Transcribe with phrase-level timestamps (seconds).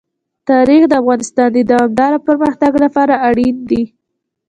[0.49, 3.83] تاریخ د افغانستان د دوامداره پرمختګ لپاره اړین دي.